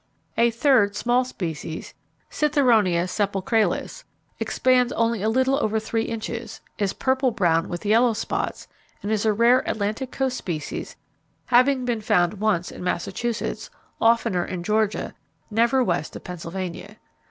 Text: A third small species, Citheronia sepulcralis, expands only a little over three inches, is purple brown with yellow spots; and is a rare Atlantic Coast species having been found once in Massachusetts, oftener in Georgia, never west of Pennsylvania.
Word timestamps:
A 0.35 0.49
third 0.49 0.95
small 0.95 1.23
species, 1.23 1.93
Citheronia 2.31 3.05
sepulcralis, 3.07 4.03
expands 4.39 4.91
only 4.93 5.21
a 5.21 5.29
little 5.29 5.57
over 5.63 5.79
three 5.79 6.05
inches, 6.05 6.59
is 6.79 6.91
purple 6.91 7.29
brown 7.29 7.69
with 7.69 7.85
yellow 7.85 8.13
spots; 8.13 8.67
and 9.03 9.11
is 9.11 9.27
a 9.27 9.31
rare 9.31 9.59
Atlantic 9.69 10.09
Coast 10.09 10.39
species 10.39 10.95
having 11.45 11.85
been 11.85 12.01
found 12.01 12.39
once 12.39 12.71
in 12.71 12.83
Massachusetts, 12.83 13.69
oftener 14.01 14.43
in 14.43 14.63
Georgia, 14.63 15.13
never 15.51 15.83
west 15.83 16.15
of 16.15 16.23
Pennsylvania. 16.23 16.97